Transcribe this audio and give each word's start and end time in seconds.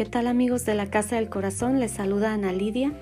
¿Qué 0.00 0.06
tal 0.06 0.28
amigos 0.28 0.64
de 0.64 0.74
la 0.74 0.86
Casa 0.86 1.16
del 1.16 1.28
Corazón? 1.28 1.78
Les 1.78 1.90
saluda 1.90 2.32
Ana 2.32 2.54
Lidia. 2.54 2.94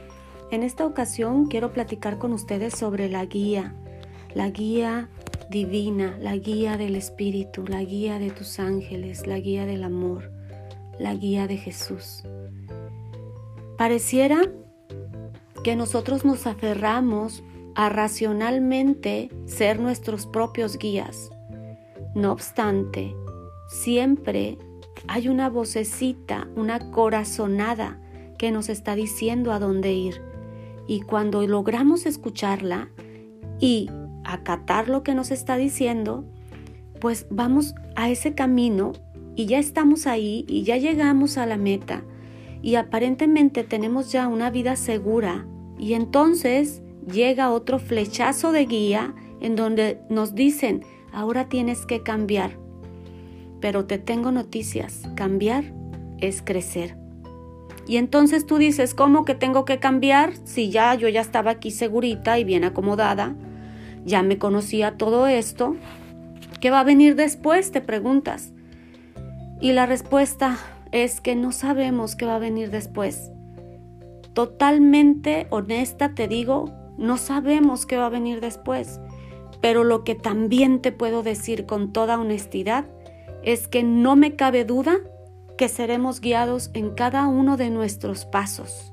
En 0.50 0.64
esta 0.64 0.84
ocasión 0.84 1.46
quiero 1.46 1.72
platicar 1.72 2.18
con 2.18 2.32
ustedes 2.32 2.74
sobre 2.74 3.08
la 3.08 3.24
guía, 3.24 3.72
la 4.34 4.50
guía 4.50 5.08
divina, 5.48 6.18
la 6.20 6.36
guía 6.36 6.76
del 6.76 6.96
Espíritu, 6.96 7.64
la 7.68 7.84
guía 7.84 8.18
de 8.18 8.32
tus 8.32 8.58
ángeles, 8.58 9.28
la 9.28 9.38
guía 9.38 9.64
del 9.64 9.84
amor, 9.84 10.32
la 10.98 11.14
guía 11.14 11.46
de 11.46 11.56
Jesús. 11.58 12.24
Pareciera 13.76 14.40
que 15.62 15.76
nosotros 15.76 16.24
nos 16.24 16.48
aferramos 16.48 17.44
a 17.76 17.90
racionalmente 17.90 19.30
ser 19.46 19.78
nuestros 19.78 20.26
propios 20.26 20.78
guías. 20.78 21.30
No 22.16 22.32
obstante, 22.32 23.14
siempre 23.68 24.58
hay 25.06 25.28
una 25.28 25.48
vocecita, 25.48 26.48
una 26.56 26.90
corazonada 26.90 28.00
que 28.38 28.50
nos 28.50 28.68
está 28.68 28.94
diciendo 28.94 29.52
a 29.52 29.58
dónde 29.58 29.92
ir. 29.92 30.22
Y 30.86 31.00
cuando 31.00 31.46
logramos 31.46 32.06
escucharla 32.06 32.88
y 33.60 33.90
acatar 34.24 34.88
lo 34.88 35.02
que 35.02 35.14
nos 35.14 35.30
está 35.30 35.56
diciendo, 35.56 36.24
pues 37.00 37.26
vamos 37.30 37.74
a 37.96 38.10
ese 38.10 38.34
camino 38.34 38.92
y 39.36 39.46
ya 39.46 39.58
estamos 39.58 40.06
ahí 40.06 40.44
y 40.48 40.62
ya 40.62 40.76
llegamos 40.76 41.38
a 41.38 41.46
la 41.46 41.56
meta. 41.56 42.02
Y 42.62 42.74
aparentemente 42.74 43.62
tenemos 43.64 44.10
ya 44.10 44.26
una 44.26 44.50
vida 44.50 44.76
segura. 44.76 45.46
Y 45.78 45.94
entonces 45.94 46.82
llega 47.06 47.50
otro 47.50 47.78
flechazo 47.78 48.50
de 48.52 48.66
guía 48.66 49.14
en 49.40 49.54
donde 49.54 50.00
nos 50.10 50.34
dicen, 50.34 50.82
ahora 51.12 51.48
tienes 51.48 51.86
que 51.86 52.02
cambiar 52.02 52.58
pero 53.60 53.86
te 53.86 53.98
tengo 53.98 54.32
noticias, 54.32 55.02
cambiar 55.14 55.64
es 56.18 56.42
crecer. 56.42 56.96
Y 57.86 57.96
entonces 57.96 58.46
tú 58.46 58.58
dices, 58.58 58.94
¿cómo 58.94 59.24
que 59.24 59.34
tengo 59.34 59.64
que 59.64 59.78
cambiar? 59.78 60.32
Si 60.44 60.70
ya 60.70 60.94
yo 60.94 61.08
ya 61.08 61.22
estaba 61.22 61.52
aquí 61.52 61.70
segurita 61.70 62.38
y 62.38 62.44
bien 62.44 62.64
acomodada, 62.64 63.34
ya 64.04 64.22
me 64.22 64.38
conocía 64.38 64.96
todo 64.96 65.26
esto, 65.26 65.76
¿qué 66.60 66.70
va 66.70 66.80
a 66.80 66.84
venir 66.84 67.16
después? 67.16 67.72
Te 67.72 67.80
preguntas. 67.80 68.52
Y 69.60 69.72
la 69.72 69.86
respuesta 69.86 70.58
es 70.92 71.20
que 71.20 71.34
no 71.34 71.50
sabemos 71.50 72.14
qué 72.14 72.26
va 72.26 72.36
a 72.36 72.40
venir 72.40 72.70
después. 72.70 73.32
Totalmente 74.34 75.46
honesta 75.50 76.14
te 76.14 76.28
digo, 76.28 76.70
no 76.98 77.16
sabemos 77.16 77.86
qué 77.86 77.96
va 77.96 78.06
a 78.06 78.10
venir 78.10 78.40
después. 78.40 79.00
Pero 79.60 79.82
lo 79.82 80.04
que 80.04 80.14
también 80.14 80.80
te 80.80 80.92
puedo 80.92 81.22
decir 81.22 81.66
con 81.66 81.92
toda 81.92 82.20
honestidad 82.20 82.84
es 83.42 83.68
que 83.68 83.82
no 83.82 84.16
me 84.16 84.36
cabe 84.36 84.64
duda 84.64 84.98
que 85.56 85.68
seremos 85.68 86.20
guiados 86.20 86.70
en 86.74 86.90
cada 86.90 87.26
uno 87.26 87.56
de 87.56 87.70
nuestros 87.70 88.24
pasos 88.24 88.92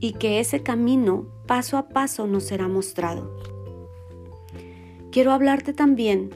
y 0.00 0.12
que 0.12 0.40
ese 0.40 0.62
camino 0.62 1.26
paso 1.46 1.76
a 1.76 1.88
paso 1.88 2.26
nos 2.26 2.44
será 2.44 2.68
mostrado. 2.68 3.34
Quiero 5.10 5.32
hablarte 5.32 5.72
también 5.72 6.30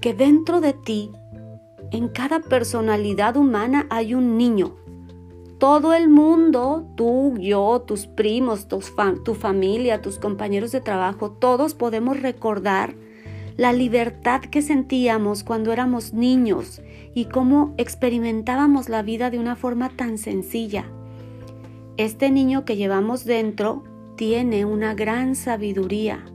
que 0.00 0.14
dentro 0.14 0.60
de 0.60 0.72
ti, 0.72 1.10
en 1.90 2.08
cada 2.08 2.40
personalidad 2.40 3.36
humana 3.36 3.86
hay 3.90 4.14
un 4.14 4.36
niño. 4.36 4.76
Todo 5.58 5.94
el 5.94 6.08
mundo, 6.08 6.86
tú, 6.96 7.34
yo, 7.38 7.82
tus 7.86 8.06
primos, 8.06 8.68
tu, 8.68 8.80
familia, 9.34 10.02
tus 10.02 10.18
compañeros 10.18 10.72
de 10.72 10.80
trabajo, 10.80 11.30
todos 11.30 11.74
podemos 11.74 12.20
recordar 12.20 12.94
la 13.56 13.72
libertad 13.72 14.40
que 14.42 14.60
sentíamos 14.60 15.42
cuando 15.42 15.72
éramos 15.72 16.12
niños 16.12 16.82
y 17.14 17.26
cómo 17.26 17.74
experimentábamos 17.78 18.88
la 18.88 19.02
vida 19.02 19.30
de 19.30 19.38
una 19.38 19.56
forma 19.56 19.88
tan 19.88 20.18
sencilla. 20.18 20.84
Este 21.96 22.30
niño 22.30 22.66
que 22.66 22.76
llevamos 22.76 23.24
dentro 23.24 23.82
tiene 24.16 24.66
una 24.66 24.94
gran 24.94 25.34
sabiduría. 25.34 26.26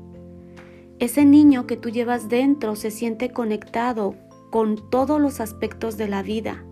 Ese 0.98 1.26
niño 1.26 1.68
que 1.68 1.78
tú 1.78 1.90
llevas 1.90 2.30
dentro 2.30 2.76
se 2.76 2.90
siente 2.90 3.30
conectado 3.30 4.16
con 4.50 4.90
todos 4.90 5.22
los 5.22 5.40
aspectos 5.40 5.98
de 5.98 6.08
la 6.08 6.24
vida. 6.24 6.64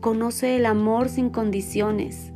Conoce 0.00 0.56
el 0.56 0.66
amor 0.66 1.08
sin 1.08 1.30
condiciones. 1.30 2.32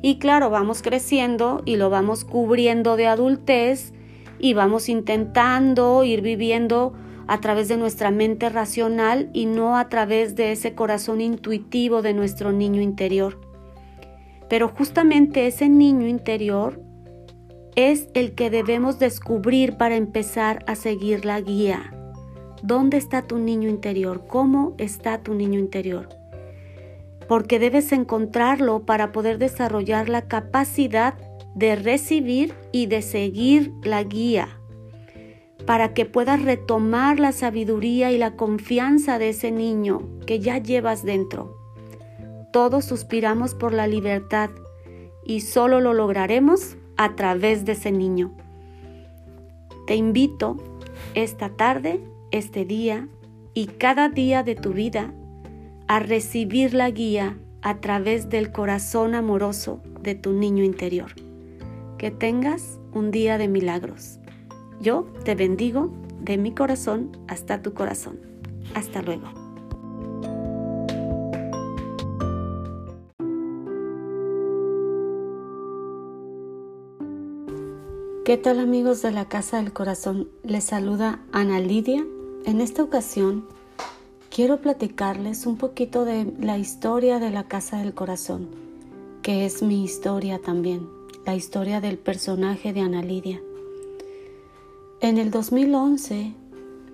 Y 0.00 0.18
claro, 0.20 0.50
vamos 0.50 0.82
creciendo 0.82 1.62
y 1.64 1.76
lo 1.76 1.90
vamos 1.90 2.24
cubriendo 2.24 2.96
de 2.96 3.08
adultez 3.08 3.92
y 4.38 4.54
vamos 4.54 4.88
intentando 4.88 6.04
ir 6.04 6.20
viviendo 6.20 6.94
a 7.26 7.40
través 7.40 7.68
de 7.68 7.76
nuestra 7.76 8.10
mente 8.10 8.48
racional 8.48 9.28
y 9.32 9.46
no 9.46 9.76
a 9.76 9.88
través 9.88 10.34
de 10.34 10.52
ese 10.52 10.74
corazón 10.74 11.20
intuitivo 11.20 12.00
de 12.02 12.14
nuestro 12.14 12.52
niño 12.52 12.80
interior. 12.80 13.38
Pero 14.48 14.68
justamente 14.68 15.46
ese 15.46 15.68
niño 15.68 16.06
interior 16.06 16.80
es 17.76 18.08
el 18.14 18.34
que 18.34 18.50
debemos 18.50 18.98
descubrir 18.98 19.76
para 19.76 19.96
empezar 19.96 20.64
a 20.66 20.74
seguir 20.74 21.24
la 21.24 21.40
guía. 21.40 21.94
¿Dónde 22.62 22.96
está 22.96 23.22
tu 23.22 23.38
niño 23.38 23.68
interior? 23.68 24.26
¿Cómo 24.26 24.74
está 24.78 25.18
tu 25.18 25.34
niño 25.34 25.60
interior? 25.60 26.08
Porque 27.28 27.58
debes 27.58 27.92
encontrarlo 27.92 28.86
para 28.86 29.12
poder 29.12 29.38
desarrollar 29.38 30.08
la 30.08 30.22
capacidad 30.22 31.14
de 31.58 31.74
recibir 31.74 32.54
y 32.70 32.86
de 32.86 33.02
seguir 33.02 33.72
la 33.82 34.04
guía 34.04 34.48
para 35.66 35.92
que 35.92 36.06
puedas 36.06 36.40
retomar 36.40 37.18
la 37.18 37.32
sabiduría 37.32 38.12
y 38.12 38.16
la 38.16 38.36
confianza 38.36 39.18
de 39.18 39.30
ese 39.30 39.50
niño 39.50 40.08
que 40.24 40.38
ya 40.38 40.58
llevas 40.58 41.04
dentro. 41.04 41.56
Todos 42.52 42.84
suspiramos 42.84 43.54
por 43.54 43.74
la 43.74 43.88
libertad 43.88 44.50
y 45.26 45.40
solo 45.40 45.80
lo 45.80 45.94
lograremos 45.94 46.76
a 46.96 47.16
través 47.16 47.64
de 47.64 47.72
ese 47.72 47.90
niño. 47.90 48.34
Te 49.88 49.96
invito 49.96 50.56
esta 51.14 51.48
tarde, 51.50 52.00
este 52.30 52.64
día 52.66 53.08
y 53.52 53.66
cada 53.66 54.08
día 54.08 54.44
de 54.44 54.54
tu 54.54 54.72
vida 54.72 55.12
a 55.88 55.98
recibir 55.98 56.72
la 56.72 56.88
guía 56.90 57.36
a 57.62 57.80
través 57.80 58.30
del 58.30 58.52
corazón 58.52 59.16
amoroso 59.16 59.82
de 60.00 60.14
tu 60.14 60.32
niño 60.32 60.62
interior. 60.62 61.27
Que 61.98 62.12
tengas 62.12 62.78
un 62.92 63.10
día 63.10 63.38
de 63.38 63.48
milagros. 63.48 64.20
Yo 64.80 65.08
te 65.24 65.34
bendigo 65.34 65.90
de 66.20 66.38
mi 66.38 66.54
corazón 66.54 67.10
hasta 67.26 67.60
tu 67.60 67.74
corazón. 67.74 68.20
Hasta 68.72 69.02
luego. 69.02 69.26
¿Qué 78.24 78.36
tal 78.36 78.60
amigos 78.60 79.02
de 79.02 79.10
la 79.10 79.24
Casa 79.24 79.56
del 79.56 79.72
Corazón? 79.72 80.28
Les 80.44 80.62
saluda 80.62 81.18
Ana 81.32 81.58
Lidia. 81.58 82.06
En 82.44 82.60
esta 82.60 82.84
ocasión 82.84 83.44
quiero 84.30 84.58
platicarles 84.58 85.46
un 85.46 85.56
poquito 85.56 86.04
de 86.04 86.32
la 86.38 86.58
historia 86.58 87.18
de 87.18 87.30
la 87.30 87.48
Casa 87.48 87.78
del 87.78 87.92
Corazón, 87.92 88.46
que 89.22 89.46
es 89.46 89.64
mi 89.64 89.82
historia 89.82 90.38
también 90.38 90.97
la 91.28 91.34
historia 91.34 91.82
del 91.82 91.98
personaje 91.98 92.72
de 92.72 92.80
Ana 92.80 93.02
Lidia. 93.02 93.42
En 95.02 95.18
el 95.18 95.30
2011 95.30 96.32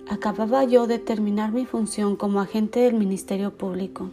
acababa 0.09 0.65
yo 0.65 0.87
de 0.87 0.99
terminar 0.99 1.53
mi 1.53 1.65
función 1.65 2.17
como 2.17 2.41
agente 2.41 2.81
del 2.81 2.95
Ministerio 2.95 3.53
Público 3.55 4.09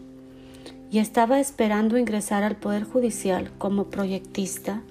y 0.93 1.00
estaba 1.00 1.41
esperando 1.41 1.99
ingresar 1.99 2.44
al 2.44 2.55
Poder 2.55 2.84
Judicial 2.84 3.50
como 3.59 3.87
proyectista, 3.87 4.82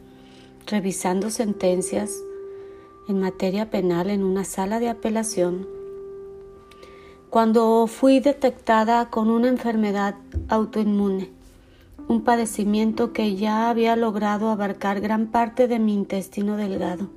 revisando 0.67 1.29
sentencias 1.29 2.11
en 3.07 3.21
materia 3.21 3.69
penal 3.69 4.09
en 4.09 4.25
una 4.25 4.43
sala 4.43 4.81
de 4.81 4.89
apelación, 4.89 5.65
cuando 7.29 7.87
fui 7.87 8.19
detectada 8.19 9.09
con 9.09 9.29
una 9.29 9.47
enfermedad 9.47 10.15
autoinmune 10.49 11.40
un 12.11 12.23
padecimiento 12.23 13.13
que 13.13 13.37
ya 13.37 13.69
había 13.69 13.95
logrado 13.95 14.49
abarcar 14.49 14.99
gran 14.99 15.27
parte 15.27 15.69
de 15.69 15.79
mi 15.79 15.93
intestino 15.93 16.57
delgado. 16.57 17.09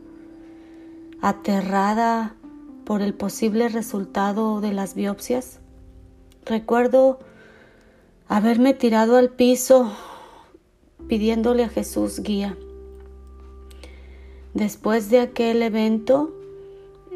Aterrada 1.21 2.37
por 2.85 3.03
el 3.03 3.13
posible 3.13 3.69
resultado 3.69 4.61
de 4.61 4.73
las 4.73 4.95
biopsias, 4.95 5.59
recuerdo 6.45 7.19
haberme 8.29 8.73
tirado 8.73 9.17
al 9.17 9.31
piso 9.31 9.93
pidiéndole 11.09 11.65
a 11.65 11.69
Jesús 11.69 12.21
guía. 12.21 12.57
Después 14.53 15.11
de 15.11 15.19
aquel 15.19 15.63
evento, 15.63 16.33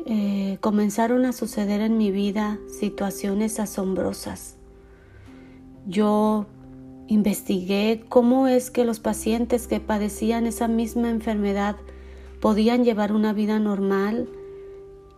eh, 0.04 0.58
comenzaron 0.60 1.26
a 1.26 1.32
suceder 1.32 1.81
en 1.81 1.96
mi 1.96 2.10
vida 2.10 2.58
situaciones 2.81 3.60
asombrosas. 3.60 4.56
Yo 5.86 6.46
Investigué 7.08 8.05
cómo 8.10 8.49
es 8.49 8.70
que 8.70 8.84
los 8.84 9.00
pacientes 9.00 9.66
que 9.66 9.81
padecían 9.81 10.46
esa 10.46 10.69
misma 10.69 11.08
enfermedad 11.08 11.76
podían 12.38 12.84
llevar 12.84 13.12
una 13.12 13.32
vida 13.32 13.58
normal 13.58 14.28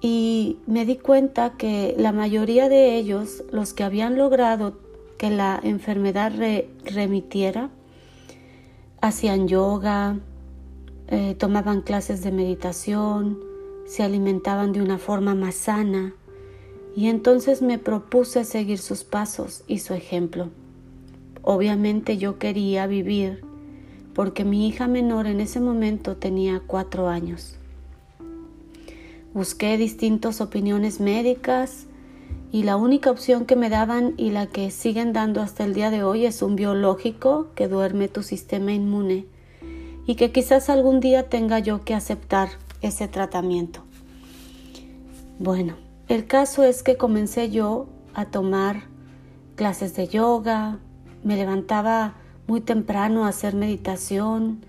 y 0.01 0.59
me 0.69 0.87
di 0.87 0.97
cuenta 0.97 1.55
que 1.59 1.97
la 1.99 2.13
mayoría 2.13 2.69
de 2.69 2.95
ellos, 2.97 3.43
los 3.51 3.75
que 3.75 3.83
habían 3.83 4.17
logrado 4.17 4.79
que 5.19 5.31
la 5.31 5.59
enfermedad 5.65 6.33
remitiera, 6.85 7.71
hacían 9.01 9.49
yoga, 9.49 10.17
eh, 11.09 11.35
tomaban 11.37 11.83
clases 11.83 12.23
de 12.23 12.31
meditación, 12.31 13.41
se 13.85 14.05
alimentaban 14.05 14.73
de 14.73 14.81
una 14.81 14.99
forma 14.99 15.35
más 15.35 15.57
sana 15.57 16.15
y 16.95 17.09
entonces 17.09 17.63
me 17.63 17.81
propuse 17.81 18.45
seguir 18.45 18.79
sus 18.79 19.03
pasos 19.03 19.65
y 19.67 19.81
su 19.81 19.93
ejemplo. 19.93 20.51
Obviamente 21.43 22.19
yo 22.19 22.39
quería 22.39 22.87
vivir 22.87 23.43
porque 24.15 24.45
mi 24.45 24.69
hija 24.69 24.89
menor 24.89 25.27
en 25.27 25.41
ese 25.41 25.61
momento 25.61 26.17
tenía 26.17 26.61
cuatro 26.67 27.09
años. 27.09 27.57
Busqué 29.33 29.77
distintas 29.77 30.41
opiniones 30.41 31.01
médicas 31.01 31.87
y 32.53 32.65
la 32.65 32.77
única 32.77 33.11
opción 33.11 33.47
que 33.47 33.55
me 33.55 33.71
daban 33.71 34.15
y 34.17 34.31
la 34.31 34.47
que 34.47 34.71
siguen 34.71 35.13
dando 35.13 35.41
hasta 35.41 35.65
el 35.65 35.73
día 35.73 35.91
de 35.91 36.03
hoy 36.03 36.27
es 36.27 36.43
un 36.43 36.57
biológico 36.57 37.49
que 37.55 37.69
duerme 37.69 38.09
tu 38.09 38.23
sistema 38.23 38.73
inmune 38.73 39.27
y 40.07 40.17
que 40.17 40.33
quizás 40.33 40.69
algún 40.69 40.99
día 40.99 41.29
tenga 41.29 41.61
yo 41.61 41.85
que 41.85 41.95
aceptar 41.95 42.49
ese 42.83 43.07
tratamiento. 43.07 43.85
Bueno, 45.39 45.77
el 46.09 46.27
caso 46.27 46.65
es 46.65 46.83
que 46.83 46.97
comencé 46.97 47.51
yo 47.51 47.87
a 48.15 48.27
tomar 48.27 48.83
clases 49.55 49.95
de 49.95 50.09
yoga, 50.09 50.81
me 51.25 51.37
levantaba 51.37 52.15
muy 52.47 52.61
temprano 52.61 53.25
a 53.25 53.29
hacer 53.29 53.55
meditación, 53.55 54.61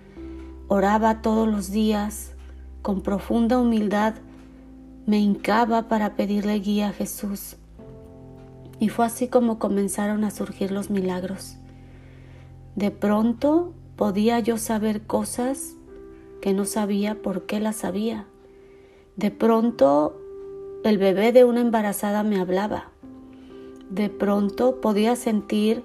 oraba 0.68 1.22
todos 1.22 1.48
los 1.48 1.72
días, 1.72 2.34
con 2.82 3.02
profunda 3.02 3.60
humildad 3.60 4.16
me 5.06 5.20
hincaba 5.20 5.88
para 5.88 6.16
pedirle 6.16 6.60
guía 6.60 6.90
a 6.90 6.94
Jesús. 6.94 7.56
Y 8.80 8.90
fue 8.90 9.06
así 9.06 9.28
como 9.28 9.60
comenzaron 9.60 10.24
a 10.24 10.32
surgir 10.32 10.72
los 10.72 10.90
milagros. 10.90 11.58
De 12.76 12.92
pronto 12.92 13.74
podía 13.96 14.40
yo 14.40 14.58
saber 14.58 15.02
cosas 15.02 15.76
que 16.42 16.54
no 16.54 16.66
sabía 16.66 17.22
por 17.22 17.46
qué 17.46 17.60
las 17.60 17.78
sabía. 17.78 18.26
De 19.16 19.32
pronto 19.32 20.18
el 20.84 20.98
bebé 20.98 21.32
de 21.32 21.44
una 21.44 21.62
embarazada 21.62 22.24
me 22.24 22.40
hablaba. 22.40 22.92
De 23.90 24.10
pronto 24.10 24.82
podía 24.82 25.16
sentir 25.16 25.84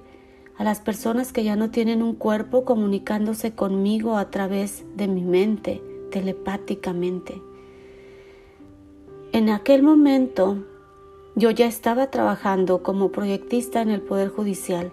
a 0.58 0.64
las 0.64 0.80
personas 0.80 1.32
que 1.32 1.44
ya 1.44 1.56
no 1.56 1.70
tienen 1.70 2.02
un 2.02 2.14
cuerpo 2.14 2.64
comunicándose 2.64 3.52
conmigo 3.52 4.16
a 4.16 4.30
través 4.30 4.84
de 4.96 5.06
mi 5.06 5.22
mente, 5.22 5.82
telepáticamente. 6.10 7.42
En 9.32 9.50
aquel 9.50 9.82
momento 9.82 10.64
yo 11.34 11.50
ya 11.50 11.66
estaba 11.66 12.10
trabajando 12.10 12.82
como 12.82 13.12
proyectista 13.12 13.82
en 13.82 13.90
el 13.90 14.00
Poder 14.00 14.30
Judicial. 14.30 14.92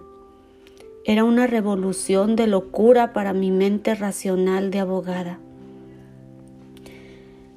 Era 1.05 1.23
una 1.23 1.47
revolución 1.47 2.35
de 2.35 2.47
locura 2.47 3.13
para 3.13 3.31
mi 3.31 3.51
mente 3.51 3.95
racional 3.95 4.69
de 4.69 4.79
abogada. 4.79 5.39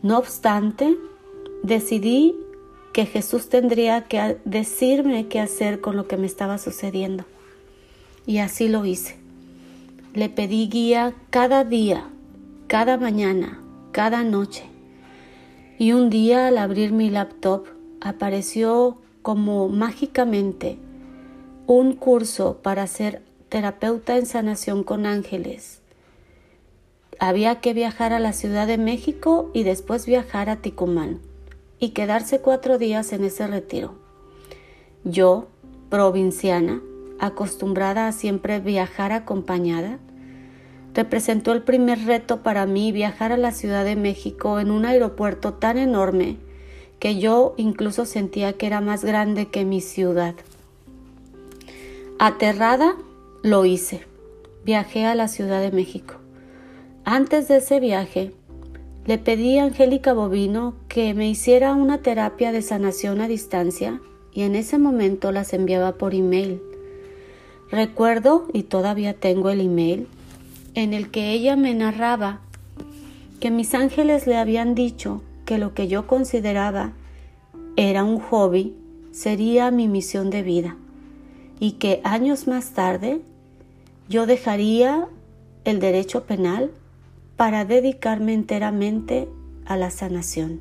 No 0.03 0.19
obstante, 0.19 0.97
decidí 1.65 2.37
que 2.93 3.07
Jesús 3.07 3.49
tendría 3.49 4.03
que 4.03 4.39
decirme 4.45 5.27
qué 5.27 5.41
hacer 5.41 5.81
con 5.81 5.97
lo 5.97 6.07
que 6.07 6.17
me 6.17 6.27
estaba 6.27 6.59
sucediendo. 6.59 7.25
Y 8.27 8.39
así 8.39 8.69
lo 8.69 8.85
hice. 8.85 9.17
Le 10.15 10.29
pedí 10.29 10.69
guía 10.69 11.15
cada 11.31 11.65
día, 11.65 12.09
cada 12.67 12.97
mañana, 12.97 13.61
cada 13.93 14.25
noche. 14.25 14.65
Y 15.79 15.93
un 15.93 16.11
día 16.11 16.49
al 16.49 16.59
abrir 16.59 16.93
mi 16.93 17.11
laptop 17.11 17.67
apareció 18.01 18.99
como 19.23 19.69
mágicamente 19.69 20.79
un 21.67 21.95
curso 21.95 22.59
para 22.63 22.87
ser 22.87 23.23
terapeuta 23.49 24.17
en 24.17 24.27
sanación 24.27 24.85
con 24.85 25.07
ángeles. 25.07 25.81
Había 27.19 27.61
que 27.61 27.75
viajar 27.75 28.13
a 28.13 28.21
la 28.21 28.33
Ciudad 28.33 28.67
de 28.67 28.79
México 28.79 29.51
y 29.55 29.63
después 29.63 30.07
viajar 30.07 30.51
a 30.51 30.57
Ticumán 30.57 31.21
y 31.79 31.91
quedarse 31.91 32.41
cuatro 32.41 32.79
días 32.79 33.13
en 33.13 33.25
ese 33.25 33.47
retiro. 33.47 33.95
Yo, 35.05 35.47
provinciana, 35.89 36.81
acostumbrada 37.19 38.09
a 38.09 38.13
siempre 38.13 38.61
viajar 38.61 39.13
acompañada, 39.13 39.99
representó 40.95 41.53
el 41.53 41.63
primer 41.63 42.05
reto 42.07 42.43
para 42.43 42.67
mí 42.67 42.93
viajar 42.93 43.33
a 43.33 43.37
la 43.37 43.53
Ciudad 43.53 43.85
de 43.85 43.97
México 43.97 44.61
en 44.61 44.71
un 44.71 44.85
aeropuerto 44.85 45.55
tan 45.55 45.79
enorme 45.79 46.37
que 46.99 47.19
yo 47.19 47.55
incluso 47.57 48.07
sentía 48.07 48.55
que 48.55 48.67
era 48.67 48.81
más 48.81 49.05
grande 49.05 49.49
que 49.49 49.65
mi 49.65 49.81
ciudad. 49.81 50.35
Aterrada, 52.19 52.97
lo 53.43 53.67
hice. 53.67 54.07
Viajé 54.65 55.05
a 55.05 55.15
la 55.15 55.29
Ciudad 55.29 55.61
de 55.61 55.71
México. 55.71 56.15
Antes 57.05 57.47
de 57.47 57.59
ese 57.59 57.79
viaje, 57.79 58.33
le 59.05 59.19
pedí 59.19 59.59
a 59.59 59.65
Angélica 59.65 60.15
Bovino 60.15 60.75
que 60.89 61.15
me 61.15 61.29
hiciera 61.29 61.75
una 61.75 61.99
terapia 61.99 62.51
de 62.51 62.63
sanación 62.63 63.21
a 63.21 63.29
distancia 63.29 64.01
y 64.33 64.43
en 64.43 64.57
ese 64.57 64.79
momento 64.79 65.31
las 65.31 65.53
enviaba 65.53 65.93
por 65.93 66.15
email. 66.15 66.61
Recuerdo, 67.71 68.47
y 68.53 68.63
todavía 68.63 69.15
tengo 69.15 69.51
el 69.51 69.61
email, 69.61 70.07
en 70.75 70.95
el 70.95 71.11
que 71.11 71.33
ella 71.33 71.57
me 71.57 71.75
narraba 71.75 72.41
que 73.41 73.51
mis 73.51 73.75
ángeles 73.75 74.27
le 74.27 74.37
habían 74.37 74.75
dicho 74.75 75.23
que 75.45 75.59
lo 75.59 75.75
que 75.75 75.89
yo 75.89 76.07
consideraba 76.07 76.93
era 77.77 78.05
un 78.05 78.19
hobby 78.19 78.75
sería 79.11 79.71
mi 79.71 79.89
misión 79.89 80.31
de 80.31 80.43
vida 80.43 80.77
y 81.61 81.73
que 81.73 82.01
años 82.05 82.47
más 82.47 82.71
tarde 82.71 83.21
yo 84.09 84.27
dejaría 84.27 85.09
el 85.65 85.81
derecho 85.81 86.25
penal 86.25 86.71
para 87.37 87.65
dedicarme 87.65 88.35
enteramente 88.35 89.29
a 89.65 89.77
la 89.77 89.91
sanación. 89.91 90.61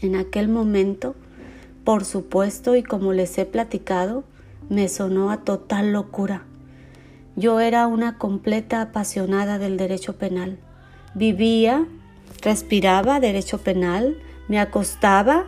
En 0.00 0.16
aquel 0.16 0.48
momento, 0.48 1.14
por 1.84 2.04
supuesto, 2.04 2.76
y 2.76 2.82
como 2.82 3.12
les 3.12 3.38
he 3.38 3.46
platicado, 3.46 4.24
me 4.68 4.88
sonó 4.88 5.30
a 5.30 5.44
total 5.44 5.92
locura. 5.92 6.44
Yo 7.36 7.60
era 7.60 7.86
una 7.86 8.18
completa 8.18 8.80
apasionada 8.80 9.58
del 9.58 9.76
derecho 9.76 10.16
penal. 10.16 10.58
Vivía, 11.14 11.86
respiraba 12.42 13.20
derecho 13.20 13.58
penal, 13.58 14.16
me 14.48 14.58
acostaba 14.60 15.46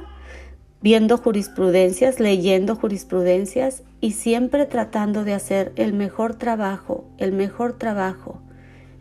viendo 0.82 1.16
jurisprudencias, 1.18 2.20
leyendo 2.20 2.76
jurisprudencias 2.76 3.82
y 4.00 4.12
siempre 4.12 4.66
tratando 4.66 5.24
de 5.24 5.34
hacer 5.34 5.72
el 5.76 5.92
mejor 5.92 6.34
trabajo, 6.34 7.04
el 7.18 7.32
mejor 7.32 7.74
trabajo 7.74 8.40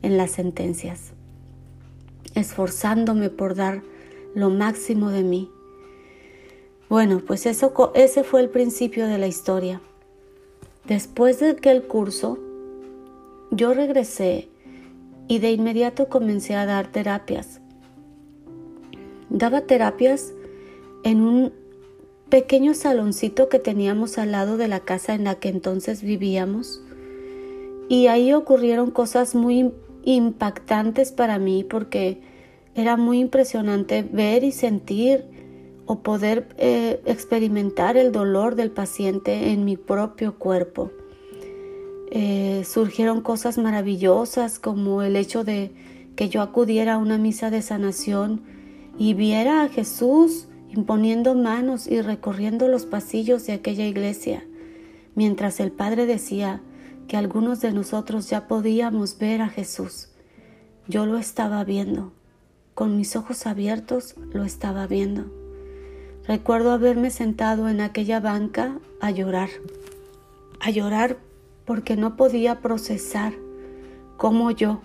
en 0.02 0.18
las 0.18 0.32
sentencias, 0.32 1.14
esforzándome 2.34 3.30
por 3.30 3.56
dar 3.56 3.82
lo 4.36 4.50
máximo 4.50 5.10
de 5.10 5.24
mí. 5.24 5.50
Bueno, 6.90 7.22
pues 7.26 7.46
eso, 7.46 7.92
ese 7.96 8.24
fue 8.24 8.42
el 8.42 8.50
principio 8.50 9.08
de 9.08 9.18
la 9.18 9.28
historia. 9.28 9.82
Después 10.88 11.40
de 11.40 11.50
aquel 11.50 11.84
curso, 11.88 12.38
yo 13.50 13.74
regresé 13.74 14.50
y 15.28 15.40
de 15.40 15.52
inmediato 15.52 16.10
comencé 16.10 16.56
a 16.56 16.68
dar 16.68 16.92
terapias. 16.92 17.60
Daba 19.30 19.62
terapias 19.62 20.34
en 21.04 21.22
un 21.22 21.54
pequeño 22.30 22.74
saloncito 22.74 23.50
que 23.50 23.60
teníamos 23.60 24.18
al 24.18 24.32
lado 24.32 24.58
de 24.58 24.68
la 24.68 24.80
casa 24.80 25.16
en 25.16 25.24
la 25.24 25.36
que 25.36 25.50
entonces 25.50 26.02
vivíamos 26.02 26.82
y 27.90 28.08
ahí 28.08 28.34
ocurrieron 28.34 28.92
cosas 28.92 29.36
muy 29.36 29.72
impactantes 30.04 31.12
para 31.12 31.40
mí 31.40 31.64
porque 31.64 32.22
era 32.76 32.98
muy 32.98 33.20
impresionante 33.20 34.04
ver 34.04 34.44
y 34.44 34.52
sentir 34.52 35.26
o 35.86 36.00
poder 36.00 36.48
eh, 36.58 37.02
experimentar 37.06 37.98
el 37.98 38.12
dolor 38.12 38.56
del 38.56 38.72
paciente 38.72 39.52
en 39.52 39.66
mi 39.66 39.78
propio 39.78 40.36
cuerpo. 40.36 40.92
Eh, 42.12 42.64
surgieron 42.66 43.22
cosas 43.22 43.58
maravillosas 43.58 44.60
como 44.60 45.02
el 45.02 45.16
hecho 45.16 45.44
de 45.44 45.72
que 46.16 46.30
yo 46.30 46.42
acudiera 46.42 46.94
a 46.94 46.98
una 46.98 47.18
misa 47.18 47.50
de 47.50 47.62
sanación 47.62 48.44
y 48.98 49.14
viera 49.14 49.64
a 49.64 49.70
Jesús 49.70 50.48
imponiendo 50.70 51.36
manos 51.36 51.88
y 51.88 52.02
recorriendo 52.02 52.68
los 52.68 52.86
pasillos 52.86 53.46
de 53.46 53.54
aquella 53.54 53.86
iglesia, 53.86 54.44
mientras 55.16 55.60
el 55.60 55.72
Padre 55.72 56.06
decía, 56.06 56.62
que 57.08 57.18
algunos 57.18 57.62
de 57.62 57.72
nosotros 57.72 58.30
ya 58.30 58.48
podíamos 58.48 59.18
ver 59.18 59.42
a 59.42 59.50
Jesús. 59.50 60.10
Yo 60.88 61.06
lo 61.06 61.18
estaba 61.18 61.64
viendo, 61.64 62.14
con 62.74 62.98
mis 62.98 63.16
ojos 63.16 63.46
abiertos 63.46 64.16
lo 64.34 64.44
estaba 64.44 64.88
viendo. 64.88 65.45
Recuerdo 66.28 66.72
haberme 66.72 67.12
sentado 67.12 67.70
en 67.70 67.82
aquella 67.82 68.20
banca 68.20 68.80
a 69.00 69.12
llorar, 69.12 69.50
a 70.60 70.70
llorar 70.72 71.18
porque 71.66 71.96
no 71.96 72.16
podía 72.16 72.62
procesar 72.62 73.34
cómo 74.18 74.52
yo, 74.52 74.82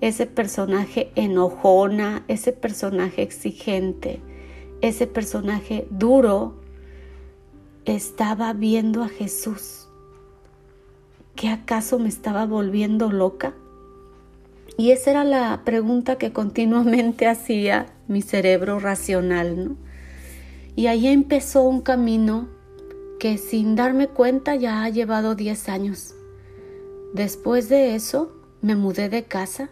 ese 0.00 0.26
personaje 0.26 1.10
enojona, 1.14 2.24
ese 2.28 2.52
personaje 2.52 3.22
exigente, 3.22 4.20
ese 4.80 5.06
personaje 5.06 5.86
duro, 5.90 6.60
estaba 7.84 8.52
viendo 8.52 9.02
a 9.02 9.08
Jesús 9.08 9.86
¿Qué 11.36 11.50
acaso 11.50 11.98
me 11.98 12.08
estaba 12.08 12.46
volviendo 12.46 13.12
loca? 13.12 13.52
Y 14.78 14.92
esa 14.92 15.10
era 15.10 15.24
la 15.24 15.60
pregunta 15.66 16.16
que 16.16 16.32
continuamente 16.32 17.26
hacía 17.26 17.86
mi 18.08 18.22
cerebro 18.22 18.80
racional, 18.80 19.62
¿no? 19.62 19.76
Y 20.76 20.88
ahí 20.88 21.06
empezó 21.06 21.62
un 21.62 21.80
camino 21.80 22.48
que 23.18 23.38
sin 23.38 23.76
darme 23.76 24.08
cuenta 24.08 24.54
ya 24.56 24.84
ha 24.84 24.90
llevado 24.90 25.34
10 25.34 25.70
años. 25.70 26.14
Después 27.14 27.70
de 27.70 27.94
eso 27.94 28.36
me 28.60 28.76
mudé 28.76 29.08
de 29.08 29.24
casa 29.24 29.70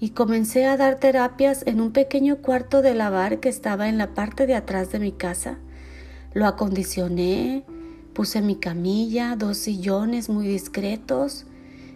y 0.00 0.10
comencé 0.10 0.66
a 0.66 0.76
dar 0.76 0.98
terapias 0.98 1.64
en 1.64 1.80
un 1.80 1.92
pequeño 1.92 2.38
cuarto 2.38 2.82
de 2.82 2.92
lavar 2.92 3.38
que 3.38 3.48
estaba 3.48 3.88
en 3.88 3.98
la 3.98 4.14
parte 4.14 4.48
de 4.48 4.56
atrás 4.56 4.90
de 4.90 4.98
mi 4.98 5.12
casa. 5.12 5.58
Lo 6.34 6.46
acondicioné, 6.46 7.64
puse 8.12 8.42
mi 8.42 8.56
camilla, 8.56 9.36
dos 9.36 9.58
sillones 9.58 10.28
muy 10.28 10.48
discretos, 10.48 11.46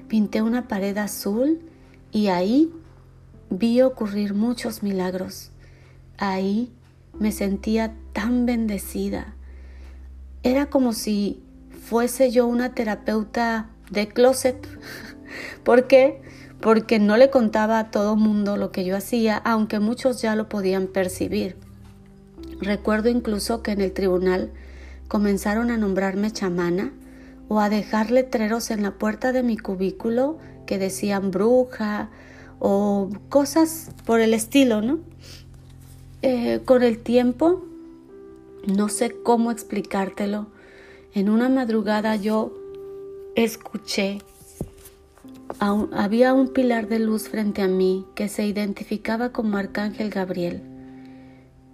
pinté 0.06 0.40
una 0.40 0.68
pared 0.68 0.96
azul 0.98 1.62
y 2.12 2.28
ahí 2.28 2.72
vi 3.50 3.82
ocurrir 3.82 4.34
muchos 4.34 4.84
milagros. 4.84 5.50
Ahí 6.16 6.70
me 7.18 7.32
sentía 7.32 7.94
tan 8.12 8.46
bendecida. 8.46 9.34
Era 10.42 10.66
como 10.66 10.92
si 10.92 11.42
fuese 11.86 12.30
yo 12.30 12.46
una 12.46 12.74
terapeuta 12.74 13.70
de 13.90 14.08
closet. 14.08 14.66
¿Por 15.64 15.86
qué? 15.86 16.20
Porque 16.60 16.98
no 16.98 17.16
le 17.16 17.30
contaba 17.30 17.78
a 17.78 17.90
todo 17.90 18.16
mundo 18.16 18.56
lo 18.56 18.72
que 18.72 18.84
yo 18.84 18.96
hacía, 18.96 19.36
aunque 19.36 19.80
muchos 19.80 20.22
ya 20.22 20.34
lo 20.34 20.48
podían 20.48 20.86
percibir. 20.86 21.56
Recuerdo 22.60 23.08
incluso 23.08 23.62
que 23.62 23.72
en 23.72 23.80
el 23.80 23.92
tribunal 23.92 24.52
comenzaron 25.08 25.70
a 25.70 25.76
nombrarme 25.76 26.30
chamana 26.30 26.92
o 27.48 27.60
a 27.60 27.68
dejar 27.68 28.10
letreros 28.10 28.70
en 28.70 28.82
la 28.82 28.92
puerta 28.92 29.32
de 29.32 29.42
mi 29.42 29.56
cubículo 29.56 30.38
que 30.66 30.78
decían 30.78 31.30
bruja 31.30 32.10
o 32.58 33.10
cosas 33.28 33.90
por 34.04 34.20
el 34.20 34.34
estilo, 34.34 34.80
¿no? 34.82 35.00
Eh, 36.22 36.60
con 36.64 36.82
el 36.82 36.98
tiempo, 36.98 37.62
no 38.66 38.88
sé 38.88 39.14
cómo 39.22 39.50
explicártelo, 39.50 40.46
en 41.12 41.28
una 41.28 41.48
madrugada 41.48 42.16
yo 42.16 42.52
escuché, 43.34 44.18
había 45.60 46.32
un 46.32 46.48
pilar 46.48 46.88
de 46.88 46.98
luz 46.98 47.28
frente 47.28 47.62
a 47.62 47.68
mí 47.68 48.06
que 48.14 48.28
se 48.28 48.46
identificaba 48.46 49.30
como 49.30 49.56
Arcángel 49.58 50.10
Gabriel. 50.10 50.62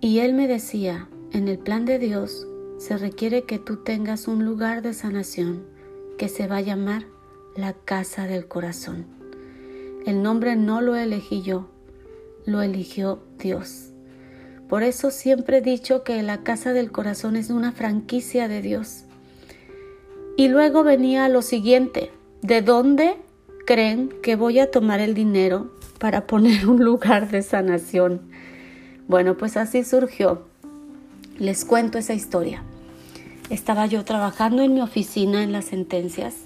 Y 0.01 0.19
él 0.19 0.35
me 0.35 0.49
decía, 0.49 1.09
en 1.33 1.49
el 1.49 1.59
plan 1.59 1.85
de 1.85 1.99
Dios 1.99 2.47
se 2.79 2.97
requiere 2.97 3.45
que 3.45 3.61
tú 3.61 3.77
tengas 3.77 4.27
un 4.27 4.45
lugar 4.45 4.83
de 4.83 4.93
sanación 4.93 5.65
que 6.19 6.29
se 6.29 6.49
va 6.49 6.57
a 6.57 6.63
llamar 6.63 7.05
la 7.57 7.73
casa 7.73 8.27
del 8.27 8.49
corazón. 8.49 9.07
El 10.05 10.23
nombre 10.23 10.57
no 10.57 10.81
lo 10.81 10.97
elegí 10.97 11.43
yo, 11.43 11.69
lo 12.45 12.61
eligió 12.61 13.21
Dios. 13.39 13.92
Por 14.73 14.85
eso 14.85 15.11
siempre 15.11 15.59
he 15.59 15.61
dicho 15.61 16.03
que 16.03 16.23
la 16.23 16.39
casa 16.39 16.73
del 16.73 16.91
corazón 16.91 17.37
es 17.37 17.51
una 17.51 17.73
franquicia 17.73 18.49
de 18.49 18.63
Dios. 18.63 19.05
Y 20.39 20.49
luego 20.49 20.83
venía 20.83 21.29
lo 21.29 21.43
siguiente, 21.43 22.11
¿de 22.41 22.63
dónde 22.63 23.17
creen 23.67 24.15
que 24.23 24.35
voy 24.35 24.61
a 24.61 24.71
tomar 24.71 25.01
el 25.01 25.13
dinero 25.13 25.71
para 25.99 26.27
poner 26.27 26.67
un 26.67 26.83
lugar 26.83 27.31
de 27.31 27.43
sanación? 27.43 28.23
Bueno, 29.09 29.37
pues 29.37 29.59
así 29.59 29.85
surgió. 29.85 30.47
Les 31.37 31.67
cuento 31.67 31.99
esa 31.99 32.15
historia. 32.15 32.63
Estaba 33.51 33.85
yo 33.85 34.07
trabajando 34.07 34.63
en 34.63 34.73
mi 34.73 34.81
oficina 34.81 35.43
en 35.43 35.53
las 35.53 35.67
sentencias 35.67 36.37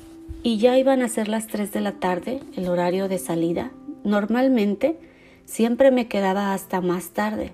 y 0.43 0.59
ya 0.59 0.77
iban 0.77 1.01
a 1.01 1.09
ser 1.09 1.29
las 1.29 1.47
3 1.47 1.71
de 1.71 1.81
la 1.81 1.93
tarde, 1.93 2.41
el 2.57 2.67
horario 2.69 3.07
de 3.07 3.19
salida. 3.19 3.71
Normalmente 4.03 4.99
siempre 5.45 5.93
me 5.93 6.09
quedaba 6.09 6.55
hasta 6.55 6.81
más 6.81 7.11
tarde 7.11 7.53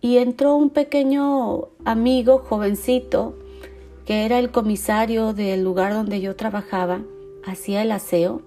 y 0.00 0.18
entró 0.18 0.56
un 0.56 0.70
pequeño 0.70 1.68
amigo 1.84 2.38
jovencito 2.38 3.34
que 4.06 4.24
era 4.24 4.38
el 4.38 4.50
comisario 4.50 5.34
del 5.34 5.62
lugar 5.62 5.92
donde 5.92 6.20
yo 6.20 6.34
trabajaba, 6.36 7.02
hacía 7.44 7.82
el 7.82 7.92
aseo 7.92 8.42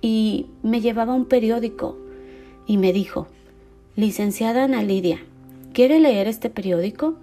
y 0.00 0.46
me 0.62 0.80
llevaba 0.80 1.14
un 1.14 1.26
periódico 1.26 1.96
y 2.66 2.78
me 2.78 2.92
dijo, 2.92 3.26
licenciada 3.96 4.64
Ana 4.64 4.82
Lidia, 4.82 5.20
¿quiere 5.72 6.00
leer 6.00 6.28
este 6.28 6.50
periódico? 6.50 7.14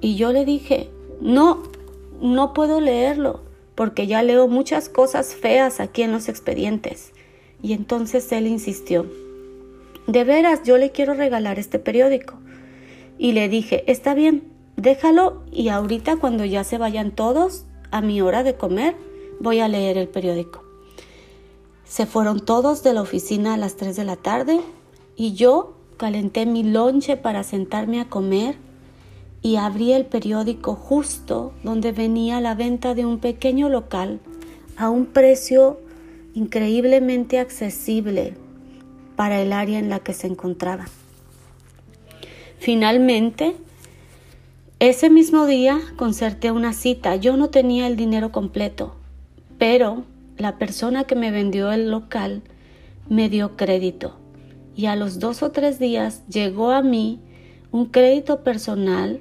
Y 0.00 0.16
yo 0.16 0.32
le 0.32 0.44
dije, 0.44 0.90
no, 1.20 1.62
no 2.20 2.52
puedo 2.52 2.80
leerlo 2.80 3.40
porque 3.74 4.06
ya 4.06 4.22
leo 4.22 4.48
muchas 4.48 4.88
cosas 4.88 5.34
feas 5.34 5.80
aquí 5.80 6.02
en 6.02 6.12
los 6.12 6.28
expedientes. 6.28 7.12
Y 7.62 7.72
entonces 7.72 8.30
él 8.32 8.46
insistió, 8.46 9.06
de 10.06 10.24
veras, 10.24 10.62
yo 10.64 10.78
le 10.78 10.90
quiero 10.90 11.14
regalar 11.14 11.58
este 11.58 11.78
periódico 11.78 12.41
y 13.22 13.30
le 13.30 13.48
dije, 13.48 13.84
está 13.86 14.14
bien, 14.14 14.42
déjalo 14.76 15.44
y 15.52 15.68
ahorita 15.68 16.16
cuando 16.16 16.44
ya 16.44 16.64
se 16.64 16.76
vayan 16.76 17.12
todos 17.12 17.66
a 17.92 18.00
mi 18.00 18.20
hora 18.20 18.42
de 18.42 18.56
comer, 18.56 18.96
voy 19.38 19.60
a 19.60 19.68
leer 19.68 19.96
el 19.96 20.08
periódico. 20.08 20.64
Se 21.84 22.04
fueron 22.04 22.40
todos 22.40 22.82
de 22.82 22.92
la 22.92 23.00
oficina 23.00 23.54
a 23.54 23.56
las 23.56 23.76
3 23.76 23.94
de 23.94 24.04
la 24.04 24.16
tarde 24.16 24.60
y 25.14 25.34
yo 25.34 25.76
calenté 25.98 26.46
mi 26.46 26.64
lonche 26.64 27.16
para 27.16 27.44
sentarme 27.44 28.00
a 28.00 28.08
comer 28.08 28.56
y 29.40 29.54
abrí 29.54 29.92
el 29.92 30.04
periódico 30.04 30.74
justo 30.74 31.52
donde 31.62 31.92
venía 31.92 32.40
la 32.40 32.56
venta 32.56 32.96
de 32.96 33.06
un 33.06 33.20
pequeño 33.20 33.68
local 33.68 34.18
a 34.76 34.90
un 34.90 35.06
precio 35.06 35.78
increíblemente 36.34 37.38
accesible 37.38 38.34
para 39.14 39.40
el 39.40 39.52
área 39.52 39.78
en 39.78 39.90
la 39.90 40.00
que 40.00 40.12
se 40.12 40.26
encontraba. 40.26 40.86
Finalmente, 42.62 43.56
ese 44.78 45.10
mismo 45.10 45.46
día 45.46 45.80
concerté 45.96 46.52
una 46.52 46.72
cita. 46.72 47.16
Yo 47.16 47.36
no 47.36 47.50
tenía 47.50 47.88
el 47.88 47.96
dinero 47.96 48.30
completo, 48.30 48.94
pero 49.58 50.04
la 50.36 50.58
persona 50.58 51.02
que 51.02 51.16
me 51.16 51.32
vendió 51.32 51.72
el 51.72 51.90
local 51.90 52.42
me 53.08 53.28
dio 53.28 53.56
crédito. 53.56 54.14
Y 54.76 54.86
a 54.86 54.94
los 54.94 55.18
dos 55.18 55.42
o 55.42 55.50
tres 55.50 55.80
días 55.80 56.22
llegó 56.28 56.70
a 56.70 56.82
mí 56.82 57.18
un 57.72 57.86
crédito 57.86 58.44
personal 58.44 59.18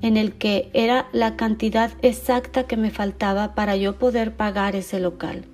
en 0.00 0.16
el 0.16 0.34
que 0.34 0.70
era 0.72 1.08
la 1.10 1.34
cantidad 1.34 1.90
exacta 2.02 2.68
que 2.68 2.76
me 2.76 2.92
faltaba 2.92 3.56
para 3.56 3.74
yo 3.74 3.98
poder 3.98 4.36
pagar 4.36 4.76
ese 4.76 5.00
local. 5.00 5.44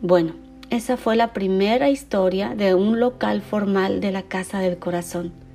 Bueno, 0.00 0.32
esa 0.70 0.96
fue 0.96 1.14
la 1.14 1.34
primera 1.34 1.90
historia 1.90 2.54
de 2.54 2.74
un 2.74 3.00
local 3.00 3.42
formal 3.42 4.00
de 4.00 4.12
la 4.12 4.22
Casa 4.22 4.60
del 4.60 4.78
Corazón. 4.78 5.46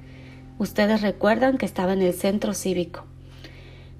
Ustedes 0.63 1.01
recuerdan 1.01 1.57
que 1.57 1.65
estaba 1.65 1.91
en 1.91 2.01
el 2.01 2.13
centro 2.13 2.53
cívico. 2.53 3.03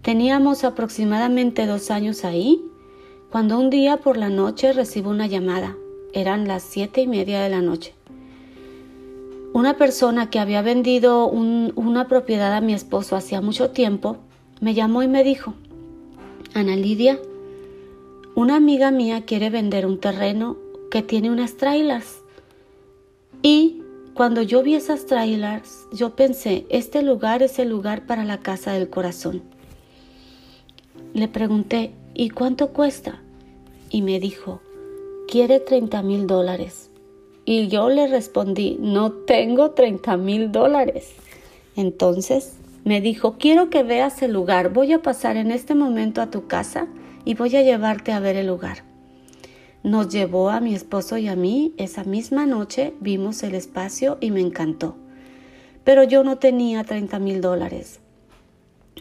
Teníamos 0.02 0.64
aproximadamente 0.64 1.66
dos 1.66 1.92
años 1.92 2.24
ahí, 2.24 2.64
cuando 3.30 3.60
un 3.60 3.70
día 3.70 3.98
por 3.98 4.16
la 4.16 4.30
noche 4.30 4.72
recibo 4.72 5.10
una 5.10 5.28
llamada. 5.28 5.76
Eran 6.14 6.48
las 6.48 6.64
siete 6.64 7.02
y 7.02 7.08
media 7.08 7.42
de 7.42 7.50
la 7.50 7.62
noche. 7.62 7.94
Una 9.52 9.76
persona 9.76 10.30
que 10.30 10.40
había 10.40 10.62
vendido 10.62 11.28
una 11.28 12.08
propiedad 12.08 12.54
a 12.54 12.62
mi 12.62 12.74
esposo 12.74 13.18
hacía 13.18 13.42
mucho 13.42 13.72
tiempo 13.72 14.16
me 14.62 14.74
llamó 14.74 15.04
y 15.04 15.10
me 15.10 15.26
dijo, 15.26 15.56
Ana 16.54 16.78
Lidia, 16.78 17.20
una 18.36 18.56
amiga 18.56 18.90
mía 18.90 19.26
quiere 19.26 19.50
vender 19.50 19.86
un 19.86 20.00
terreno 20.00 20.56
que 20.90 21.02
tiene 21.02 21.30
unas 21.30 21.58
trailers 21.58 22.22
y 23.42 23.83
cuando 24.14 24.44
yo 24.44 24.62
vi 24.62 24.76
esas 24.76 25.08
trailers, 25.08 25.88
yo 25.92 26.16
pensé, 26.16 26.68
este 26.70 27.02
lugar 27.02 27.42
es 27.42 27.58
el 27.58 27.70
lugar 27.70 28.06
para 28.06 28.24
la 28.24 28.40
casa 28.40 28.72
del 28.74 28.90
corazón. 28.90 29.42
Le 31.14 31.28
pregunté, 31.28 31.94
¿y 32.14 32.30
cuánto 32.30 32.70
cuesta? 32.70 33.22
Y 33.90 34.04
me 34.04 34.20
dijo, 34.20 34.62
quiere 35.28 35.60
30 35.60 36.04
mil 36.04 36.28
dólares. 36.28 36.92
Y 37.46 37.70
yo 37.70 37.90
le 37.90 38.08
respondí, 38.08 38.78
no 38.80 39.12
tengo 39.12 39.72
30 39.72 40.16
mil 40.18 40.52
dólares. 40.52 41.14
Entonces 41.76 42.54
me 42.84 43.02
dijo, 43.02 43.38
quiero 43.40 43.72
que 43.72 43.82
veas 43.82 44.22
el 44.22 44.32
lugar, 44.32 44.72
voy 44.74 44.94
a 44.94 45.02
pasar 45.02 45.38
en 45.38 45.50
este 45.50 45.74
momento 45.74 46.22
a 46.22 46.30
tu 46.30 46.46
casa 46.46 46.88
y 47.26 47.34
voy 47.34 47.56
a 47.56 47.64
llevarte 47.64 48.12
a 48.12 48.20
ver 48.20 48.36
el 48.36 48.48
lugar. 48.48 48.93
Nos 49.84 50.08
llevó 50.08 50.50
a 50.50 50.62
mi 50.62 50.74
esposo 50.74 51.18
y 51.18 51.28
a 51.28 51.36
mí. 51.36 51.74
Esa 51.78 52.06
misma 52.06 52.46
noche 52.46 52.94
vimos 53.02 53.44
el 53.44 53.54
espacio 53.54 54.18
y 54.22 54.32
me 54.32 54.40
encantó. 54.40 54.96
Pero 55.84 56.04
yo 56.04 56.24
no 56.24 56.38
tenía 56.38 56.86
30 56.86 57.20
mil 57.20 57.42
dólares. 57.42 58.00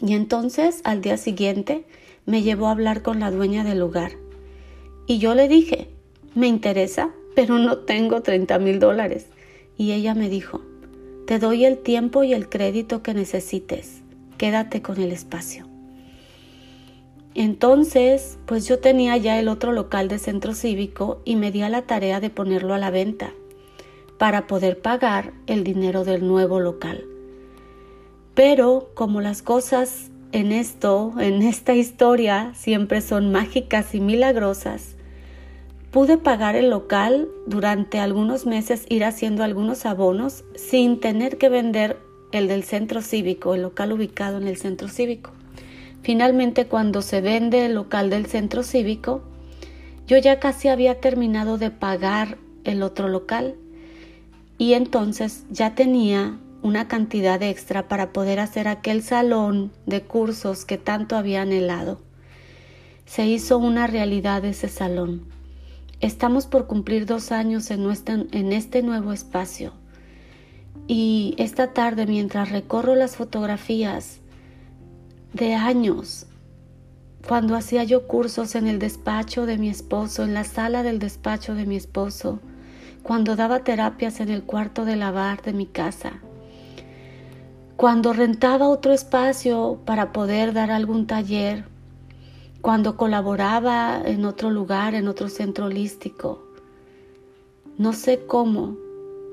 Y 0.01 0.13
entonces 0.13 0.81
al 0.83 1.01
día 1.01 1.15
siguiente 1.15 1.85
me 2.25 2.41
llevó 2.41 2.67
a 2.67 2.71
hablar 2.71 3.01
con 3.01 3.21
la 3.21 3.31
dueña 3.31 3.63
del 3.63 3.79
lugar. 3.79 4.11
Y 5.07 5.19
yo 5.19 5.35
le 5.35 5.47
dije, 5.47 5.87
me 6.35 6.47
interesa, 6.47 7.11
pero 7.33 7.59
no 7.59 7.77
tengo 7.77 8.21
30 8.21 8.59
mil 8.59 8.79
dólares. 8.79 9.27
Y 9.77 9.93
ella 9.93 10.13
me 10.15 10.27
dijo, 10.27 10.61
te 11.27 11.39
doy 11.39 11.63
el 11.63 11.77
tiempo 11.77 12.25
y 12.25 12.33
el 12.33 12.49
crédito 12.49 13.01
que 13.03 13.13
necesites. 13.13 14.01
Quédate 14.37 14.81
con 14.81 14.99
el 14.99 15.13
espacio. 15.13 15.72
Entonces, 17.35 18.37
pues 18.45 18.67
yo 18.67 18.79
tenía 18.79 19.17
ya 19.17 19.39
el 19.39 19.47
otro 19.47 19.71
local 19.71 20.07
de 20.07 20.19
centro 20.19 20.53
cívico 20.53 21.21
y 21.25 21.35
me 21.35 21.51
di 21.51 21.63
a 21.63 21.69
la 21.69 21.83
tarea 21.83 22.19
de 22.19 22.29
ponerlo 22.29 22.73
a 22.73 22.77
la 22.77 22.91
venta 22.91 23.31
para 24.19 24.45
poder 24.45 24.81
pagar 24.81 25.33
el 25.47 25.63
dinero 25.63 26.03
del 26.03 26.27
nuevo 26.27 26.59
local. 26.59 27.05
Pero 28.35 28.89
como 28.93 29.19
las 29.21 29.41
cosas 29.41 30.11
en 30.31 30.51
esto, 30.51 31.13
en 31.19 31.41
esta 31.41 31.73
historia, 31.73 32.51
siempre 32.55 33.01
son 33.01 33.31
mágicas 33.31 33.93
y 33.95 33.99
milagrosas, 33.99 34.95
pude 35.91 36.17
pagar 36.17 36.55
el 36.55 36.69
local 36.69 37.27
durante 37.45 37.99
algunos 37.99 38.45
meses, 38.45 38.85
ir 38.89 39.05
haciendo 39.05 39.43
algunos 39.43 39.85
abonos 39.85 40.43
sin 40.55 40.99
tener 40.99 41.37
que 41.37 41.49
vender 41.49 41.97
el 42.31 42.47
del 42.47 42.63
centro 42.63 43.01
cívico, 43.01 43.53
el 43.53 43.61
local 43.61 43.91
ubicado 43.91 44.37
en 44.37 44.47
el 44.47 44.57
centro 44.57 44.87
cívico. 44.87 45.31
Finalmente, 46.03 46.67
cuando 46.67 47.01
se 47.01 47.21
vende 47.21 47.65
el 47.65 47.75
local 47.75 48.09
del 48.09 48.25
centro 48.25 48.63
cívico, 48.63 49.23
yo 50.05 50.17
ya 50.17 50.39
casi 50.39 50.67
había 50.67 50.99
terminado 50.99 51.57
de 51.57 51.71
pagar 51.71 52.37
el 52.65 52.83
otro 52.83 53.07
local 53.07 53.55
y 54.57 54.73
entonces 54.73 55.45
ya 55.49 55.75
tenía 55.75 56.37
una 56.61 56.89
cantidad 56.89 57.41
extra 57.41 57.87
para 57.87 58.11
poder 58.11 58.41
hacer 58.41 58.67
aquel 58.67 59.01
salón 59.01 59.71
de 59.85 60.01
cursos 60.01 60.65
que 60.65 60.77
tanto 60.77 61.15
había 61.15 61.41
anhelado. 61.41 62.01
Se 63.05 63.25
hizo 63.25 63.57
una 63.57 63.87
realidad 63.87 64.43
ese 64.43 64.67
salón. 64.67 65.23
Estamos 66.01 66.47
por 66.47 66.67
cumplir 66.67 67.05
dos 67.05 67.31
años 67.31 67.71
en, 67.71 67.87
en 68.31 68.51
este 68.51 68.81
nuevo 68.81 69.13
espacio. 69.13 69.71
Y 70.85 71.33
esta 71.37 71.71
tarde, 71.71 72.07
mientras 72.07 72.51
recorro 72.51 72.93
las 72.93 73.15
fotografías 73.15 74.19
de 75.33 75.55
años, 75.55 76.27
cuando 77.27 77.55
hacía 77.55 77.83
yo 77.83 78.05
cursos 78.05 78.53
en 78.53 78.67
el 78.67 78.77
despacho 78.77 79.47
de 79.47 79.57
mi 79.57 79.69
esposo, 79.69 80.23
en 80.23 80.35
la 80.35 80.43
sala 80.43 80.83
del 80.83 80.99
despacho 80.99 81.55
de 81.55 81.65
mi 81.65 81.75
esposo, 81.75 82.39
cuando 83.01 83.35
daba 83.35 83.63
terapias 83.63 84.19
en 84.19 84.29
el 84.29 84.43
cuarto 84.43 84.85
de 84.85 84.95
lavar 84.95 85.41
de 85.41 85.53
mi 85.53 85.65
casa, 85.65 86.19
cuando 87.77 88.13
rentaba 88.13 88.69
otro 88.69 88.93
espacio 88.93 89.79
para 89.85 90.11
poder 90.11 90.53
dar 90.53 90.69
algún 90.69 91.07
taller, 91.07 91.65
cuando 92.61 92.95
colaboraba 92.95 94.01
en 94.05 94.25
otro 94.25 94.51
lugar, 94.51 94.93
en 94.93 95.07
otro 95.07 95.29
centro 95.29 95.65
holístico. 95.65 96.47
No 97.79 97.93
sé 97.93 98.25
cómo, 98.27 98.77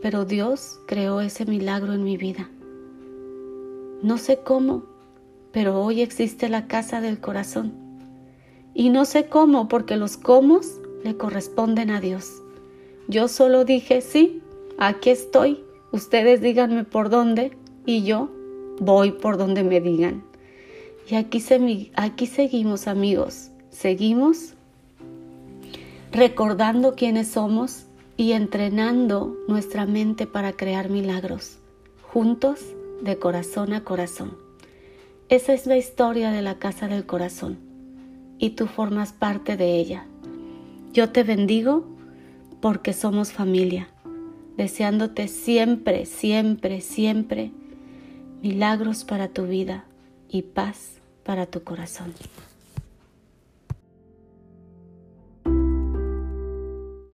pero 0.01 0.25
Dios 0.25 0.81
creó 0.87 1.21
ese 1.21 1.45
milagro 1.45 1.93
en 1.93 2.03
mi 2.03 2.17
vida. 2.17 2.49
No 4.03 4.17
sé 4.17 4.41
cómo, 4.43 4.90
pero 5.53 5.83
hoy 5.83 6.01
existe 6.01 6.49
la 6.49 6.67
casa 6.67 7.01
del 7.01 7.21
corazón. 7.21 7.73
Y 8.75 8.91
no 8.91 9.05
sé 9.05 9.27
cómo, 9.27 9.69
porque 9.69 9.97
los 9.97 10.17
cómo 10.17 10.61
le 11.03 11.17
corresponden 11.17 11.91
a 11.91 12.01
Dios. 12.01 12.43
Yo 13.09 13.29
solo 13.29 13.65
dije, 13.65 14.01
sí, 14.01 14.43
aquí 14.79 15.11
estoy, 15.11 15.65
ustedes 15.93 16.41
díganme 16.41 16.85
por 16.85 17.11
dónde 17.11 17.57
y 17.85 18.05
yo 18.05 18.31
voy 18.79 19.13
por 19.13 19.37
donde 19.37 19.65
me 19.65 19.81
digan. 19.81 20.23
Y 21.09 21.17
aquí, 21.17 21.43
aquí 21.97 22.27
seguimos 22.27 22.87
amigos, 22.87 23.51
seguimos 23.71 24.55
recordando 26.13 26.95
quiénes 26.95 27.29
somos 27.29 27.87
y 28.17 28.33
entrenando 28.33 29.37
nuestra 29.49 29.87
mente 29.87 30.27
para 30.27 30.53
crear 30.53 30.89
milagros, 30.89 31.59
juntos 32.03 32.61
de 33.03 33.19
corazón 33.19 33.73
a 33.73 33.83
corazón. 33.83 34.50
Esa 35.31 35.55
es 35.55 35.67
la 35.67 35.77
historia 35.77 36.33
de 36.33 36.43
la 36.43 36.59
casa 36.59 36.89
del 36.89 37.07
corazón 37.07 37.57
y 38.41 38.51
tú 38.51 38.67
formas 38.67 39.13
parte 39.13 39.57
de 39.57 39.77
ella. 39.77 40.05
Yo 40.93 41.11
te 41.11 41.23
bendigo 41.23 41.87
porque 42.61 42.93
somos 42.93 43.31
familia, 43.31 43.87
deseándote 44.57 45.29
siempre, 45.29 46.05
siempre, 46.05 46.81
siempre 46.81 47.53
milagros 48.43 49.05
para 49.05 49.29
tu 49.29 49.47
vida 49.47 49.85
y 50.29 50.43
paz 50.43 50.95
para 51.23 51.47
tu 51.47 51.63
corazón. 51.63 52.13